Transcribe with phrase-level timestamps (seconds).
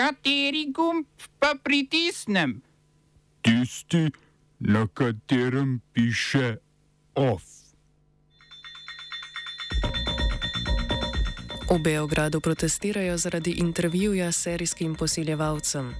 [0.00, 1.04] Kateri gumb
[1.38, 2.62] pa pritisnem?
[3.44, 4.08] Tisti,
[4.58, 6.56] na katerem piše
[7.14, 7.44] OF.
[11.70, 15.92] V Beogradu protestirajo zaradi intervjuja s serijskim posiljevalcem.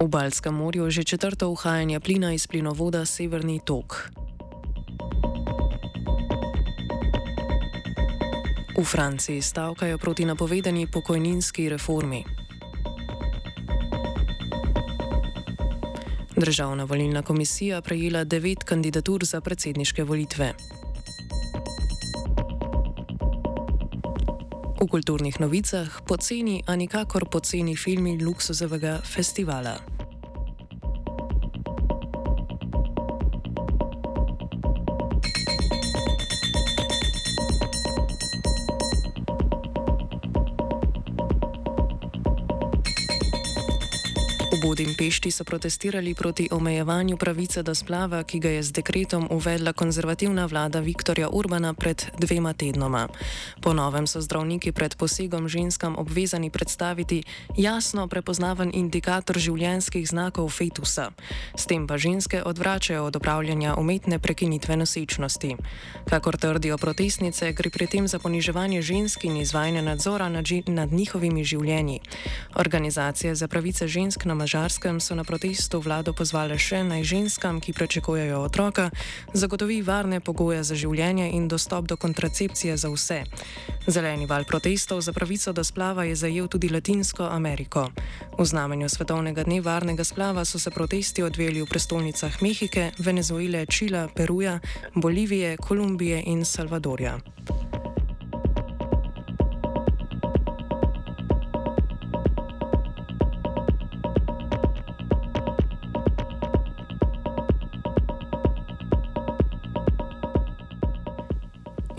[0.00, 4.15] V Balskem morju že četrto uhajanje plina iz plinovoda Severni tok.
[8.78, 12.24] V Franciji stavkajo proti napovedani pokojninski reformi.
[16.36, 20.52] Državna volilna komisija prejela devet kandidatur za predsedniške volitve.
[24.80, 29.95] V kulturnih novicah poceni, a nikakor poceni filmi luksuzovega festivala.
[44.66, 50.46] Budimpešti so protestirali proti omejevanju pravice do splava, ki ga je z dekretom uvedla konzervativna
[50.46, 53.06] vlada Viktorja Urbana pred dvema tednoma.
[53.62, 57.22] Po novem so zdravniki pred posegom ženskam obvezani predstaviti
[57.56, 61.14] jasno prepoznaven indikator življenjskih znakov fetusa.
[61.54, 65.56] S tem pa ženske odvračajo od opravljanja umetne prekinitve nosečnosti.
[66.10, 71.44] Kakor trdijo protestnice, gre pri tem za poniževanje žensk in izvajanje nadzora nad, nad njihovimi
[71.44, 72.00] življenji.
[72.58, 77.60] Organizacije za pravice žensk na mažarskem Mačarskem so na protestu vlado pozvale še naj ženskam,
[77.60, 78.88] ki prečekujejo otroka,
[79.36, 83.18] zagotovi varne pogoje za življenje in dostop do kontracepcije za vse.
[83.84, 87.92] Zeleni val protestov za pravico do splava je zajel tudi Latinsko Ameriko.
[88.40, 94.08] V znamenju Svetovnega dne varnega splava so se protesti odvijali v prestolnicah Mehike, Venezuele, Čila,
[94.08, 94.56] Peruja,
[94.96, 97.20] Bolivije, Kolumbije in Salvadorja.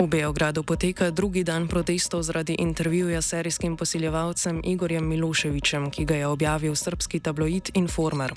[0.08, 6.16] V Beogradu poteka drugi dan protestov zaradi intervjuja s serijskim posiljevalcem Igorjem Miloševičem, ki ga
[6.16, 8.32] je objavil srpski tabloid Informer.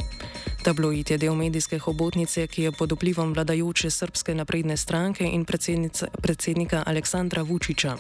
[0.63, 5.47] Tabloid je del medijske hobotnice, ki je pod vplivom vladajoče srpske napredne stranke in
[6.23, 7.97] predsednika Aleksandra Vučiča.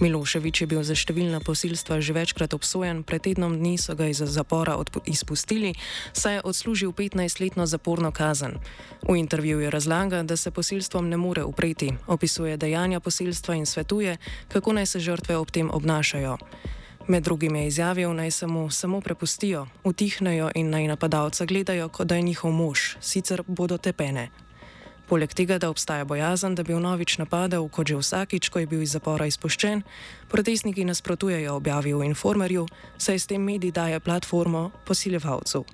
[0.00, 4.24] Miloševič je bil za številna posilstva že večkrat obsojen, pred tednom dni so ga iz
[4.24, 5.74] zapora izpustili,
[6.12, 8.56] saj je odslužil 15-letno zaporno kazen.
[9.04, 14.16] V intervjuju razlaga, da se posilstvom ne more upreti, opisuje dejanja posilstva in svetuje,
[14.48, 16.38] kako naj se žrtve ob tem obnašajo.
[17.08, 22.06] Med drugim je izjavil, naj se mu samo prepustijo, utihnejo in naj napadalca gledajo, kot
[22.06, 24.28] da je njihov mož, sicer bodo tepene.
[25.08, 28.82] Poleg tega, da obstaja bojazen, da bi vnovič napadel, kot že vsakič, ko je bil
[28.82, 29.82] iz zapora izpuščen,
[30.30, 32.66] protestniki nasprotujejo objavi v informerju,
[32.98, 35.64] saj s tem medij daje platformo posiljevalcu.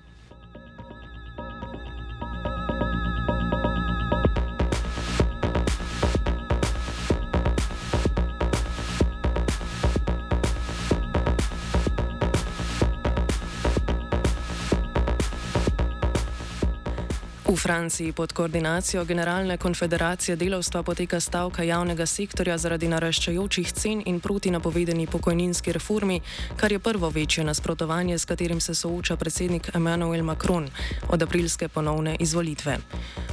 [17.49, 24.21] V Franciji pod koordinacijo Generalne konfederacije delovstva poteka stavka javnega sektorja zaradi naraščajočih cen in
[24.21, 26.21] proti napovedani pokojninski reformi,
[26.57, 30.69] kar je prvo večje nasprotovanje, s katerim se sooča predsednik Emmanuel Macron
[31.09, 32.77] od aprilske ponovne izvolitve.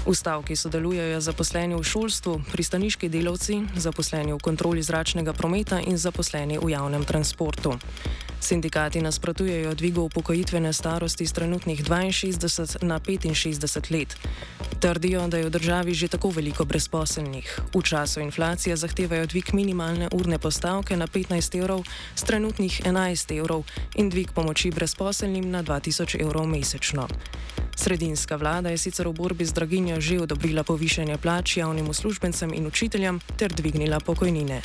[0.07, 6.57] V stavki sodelujejo zaposleni v šolstvu, pristaniški delavci, zaposleni v kontroli zračnega prometa in zaposleni
[6.57, 7.75] v javnem transportu.
[8.45, 14.15] Sindikati nasprotujejo dvigu upokojitvene starosti z trenutnih 62 na 65 let.
[14.79, 17.59] Trdijo, da je v državi že tako veliko brezposelnih.
[17.73, 21.83] V času inflacije zahtevajo dvig minimalne urne postavke na 15 evrov
[22.15, 27.07] z trenutnih 11 evrov in dvig pomoči brezposelnim na 2000 evrov mesečno.
[27.75, 32.67] Sredinska vlada je sicer v borbi z draginjo že odobrila povišanje plač javnim uslužbencem in
[32.67, 34.61] učiteljem ter dvignila pokojnine.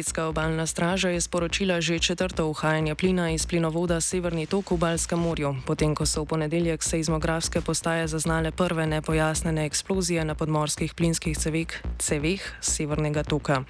[0.00, 5.20] Švedska obaljna straža je sporočila že četrto uhajanje plina iz plinovoda Severni tok v Balskem
[5.20, 11.38] morju, potem ko so v ponedeljek seizmografske postaje zaznale prve nepojasnene eksplozije na podmorskih plinskih
[11.38, 13.64] cevih, cevih Severnega toka.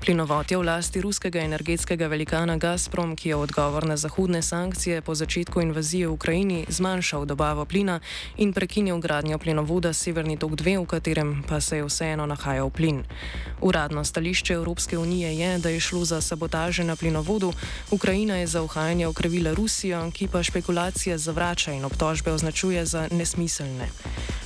[0.00, 5.14] Plinovod je v lasti ruskega energetskega velikana Gazprom, ki je odgovor na zahodne sankcije po
[5.14, 8.00] začetku invazije v Ukrajini zmanjšal dobavo plina
[8.36, 13.04] in prekinil gradnjo plinovoda Severni tok 2, v katerem pa se je vseeno nahajal plin.
[13.60, 17.52] Uradno stališče Evropske unije je, da je šlo za sabotaže na plinovodu,
[17.90, 23.88] Ukrajina je za uhajanje okrivila Rusijo, ki pa špekulacije zavrača in obtožbe označuje za nesmiselne.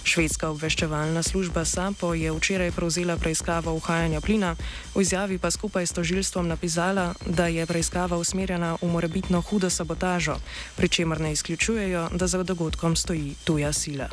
[0.05, 4.57] Švedska obveščevalna služba SAPO je včeraj prevzela preiskavo uhajanja plina,
[4.95, 10.37] v izjavi pa skupaj s tožilstvom napisala, da je preiskava usmerjena v morebitno hudo sabotažo,
[10.77, 14.09] pri čemer ne izključujejo, da za dogodkom stoji tuja sila.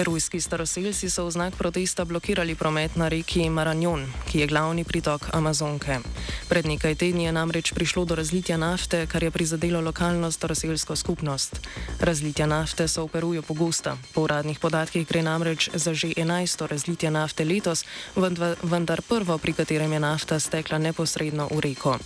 [0.00, 5.28] Perujski staroseljci so v znak protesta blokirali promet na reki Maranjon, ki je glavni pritok
[5.36, 6.00] Amazonke.
[6.48, 11.60] Pred nekaj tedni je namreč prišlo do razlitja nafte, kar je prizadelo lokalno staroseljsko skupnost.
[12.00, 13.98] Razlitja nafte so v Peruju pogosta.
[14.16, 16.64] Po uradnih podatkih gre namreč za že 11.
[16.64, 17.84] razlitje nafte letos,
[18.62, 21.98] vendar prvo, pri katerem je nafta stekla neposredno v reko.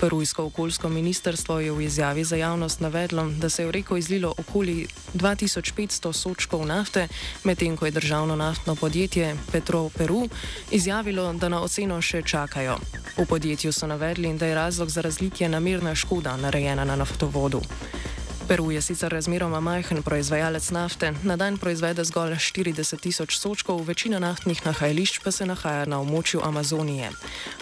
[0.00, 4.34] Perujsko okoljsko ministrstvo je v izjavi za javnost navedlo, da se je v reko izlilo
[4.36, 4.84] okoli
[5.16, 7.08] 2500 sočkov nafte,
[7.44, 10.28] medtem ko je državno naftno podjetje Petro Peru
[10.70, 12.78] izjavilo, da na oceno še čakajo.
[13.18, 17.60] V podjetju so navedli, da je razlog za razlitje namirna škoda narejena na naftovodu.
[18.48, 24.18] Peru je sicer razmeroma majhen proizvajalec nafte, na dan proizvede zgolj 40 tisoč sočkov, večina
[24.18, 27.10] naftnih nahajališč pa se nahaja na območju Amazonije.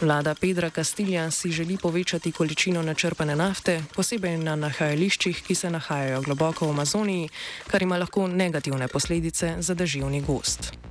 [0.01, 6.23] Vlada Pedra Castilja si želi povečati količino načrpane nafte, posebej na nahajališčih, ki se nahajajo
[6.23, 7.29] globoko v Amazoniji,
[7.67, 10.86] kar ima lahko negativne posledice za deževni gost.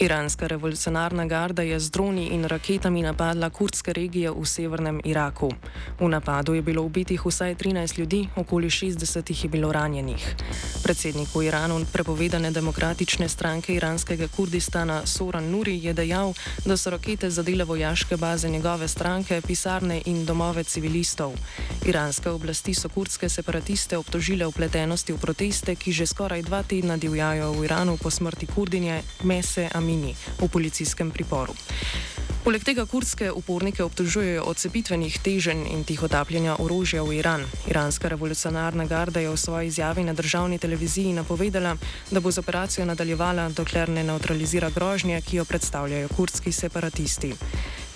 [0.00, 5.50] Iranska revolucionarna garda je z droni in raketami napadla kurdske regije v severnem Iraku.
[6.00, 10.34] V napadu je bilo ubitih vsaj 13 ljudi, okoli 60 jih je bilo ranjenih.
[10.88, 16.32] Predsednik v Iranu prepovedane demokratične stranke iranskega Kurdistana Soran Nuri je dejal,
[16.64, 21.36] da so rakete zadele vojaške baze njegove stranke, pisarne in domove civilistov.
[21.84, 27.52] Iranske oblasti so kurdske separatiste obtožile vpletenosti v proteste, ki že skoraj dva tedna divjajo
[27.52, 29.88] v Iranu po smrti kurdinje Mese Amin.
[29.88, 31.56] Amini v policijskem priporu.
[32.48, 37.44] Poleg tega kurdske upornike obtožujejo odcepitvenih teženj in tihotapljanja orožja v Iran.
[37.68, 41.74] Iranska revolucionarna garda je v svoji izjavi na državni televiziji napovedala,
[42.10, 47.34] da bo z operacijo nadaljevala, dokler ne neutralizira grožnje, ki jo predstavljajo kurdski separatisti.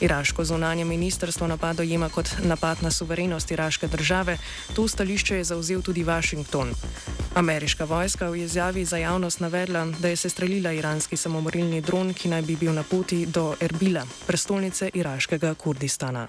[0.05, 4.37] Iraško zunanje ministrstvo napad dojema kot napad na suverenost iraške države,
[4.77, 6.77] to stališče je zauzel tudi Washington.
[7.35, 12.43] Ameriška vojska v izjavi za javnost navedla, da je sestrelila iranski samomorilni dron, ki naj
[12.43, 16.27] bi bil na poti do Erbila, prestolnice iraškega Kurdistana.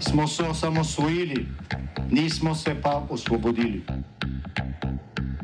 [0.00, 1.46] Smo se osamosvojili,
[2.10, 3.82] nismo se pa osvobodili.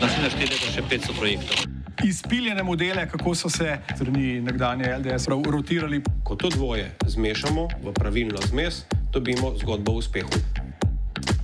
[0.00, 1.72] Naslednje število je še 500 projektov
[2.04, 6.02] izpiljene modele, kako so se strani nekdanje LDS rotirali.
[6.24, 10.30] Ko to dvoje zmešamo v pravilno zmes, dobimo zgodbo o uspehu.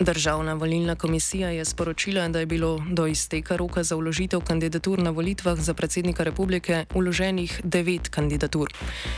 [0.00, 5.10] Državna volilna komisija je sporočila, da je bilo do izteka roka za vložitev kandidatur na
[5.10, 8.68] volitvah za predsednika republike vloženih devet kandidatur.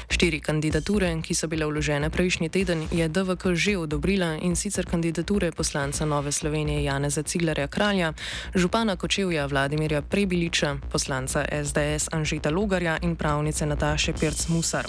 [0.08, 5.52] Štiri kandidature, ki so bile vložene prejšnji teden, je DVK že odobrila in sicer kandidature
[5.52, 8.12] poslanca Nove Slovenije Janeza Ciglarja Kralja,
[8.54, 14.86] župana Kočevja Vladimirja Prebiliča, poslanca SDS Anžeta Logarja in pravnice Nataše Pirc Musar.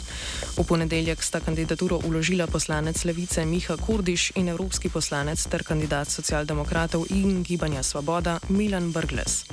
[0.57, 6.13] V ponedeljek sta kandidaturo vložila poslanec Levice Miha Kurdiš in evropski poslanec ter kandidat kandidat
[6.13, 9.49] socialdemokratov in gibanja Svoboda Milan Brgles.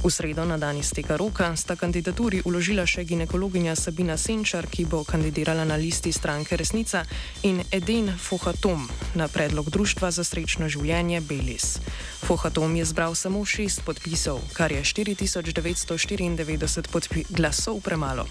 [0.00, 5.04] V sredo na dan izteka roka sta kandidaturi uložila še ginekologinja Sabina Senčar, ki bo
[5.04, 7.04] kandidirala na listi stranke Resnica,
[7.44, 11.84] in Eden Fohatom na predlog Društva za srečno življenje Belis.
[12.24, 18.24] Fohatom je zbral samo šest podpisov, kar je 4994 glasov premalo.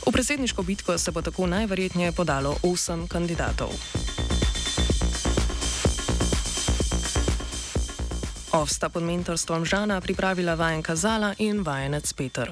[0.00, 3.68] V predsedniško bitko se bo tako najverjetneje podalo osem kandidatov.
[8.50, 12.50] Ovsta pod mentorstvom Žana pripravila vajenka Zala in vajenec Peter.